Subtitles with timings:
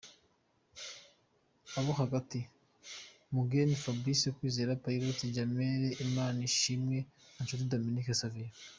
[1.77, 2.39] Abo hagati:
[3.33, 6.97] Mugheni Fabrice, Kwizera Pierrot, Djabel Imanishimwe
[7.35, 8.49] na Nshuti Dominique Savio.